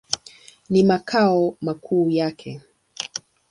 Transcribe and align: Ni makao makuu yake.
Ni 0.69 0.83
makao 0.83 1.57
makuu 1.61 2.09
yake. 2.09 2.61